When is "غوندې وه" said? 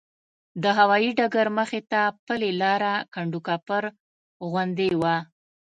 4.49-5.17